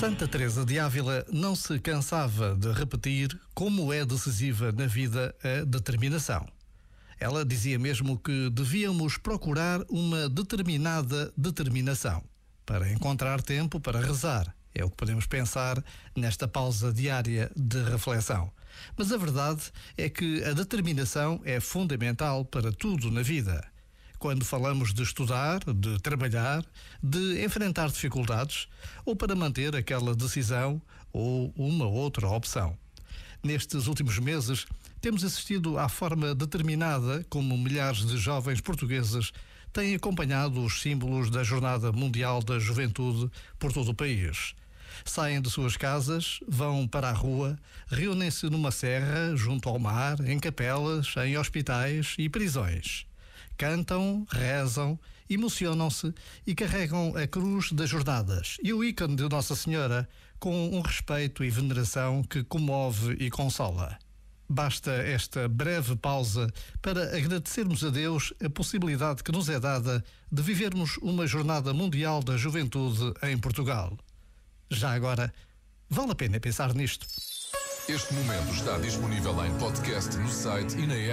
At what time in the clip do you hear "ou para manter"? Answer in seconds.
29.04-29.76